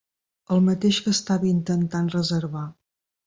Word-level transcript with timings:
El 0.55 0.63
mateix 0.69 0.99
que 1.07 1.13
estava 1.17 1.47
intentant 1.51 2.09
reservar. 2.17 2.65